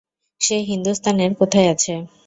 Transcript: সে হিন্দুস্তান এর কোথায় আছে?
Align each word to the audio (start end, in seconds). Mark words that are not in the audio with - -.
সে 0.41 0.57
হিন্দুস্তান 0.69 1.15
এর 1.19 1.31
কোথায় 1.39 1.67
আছে? 1.73 1.93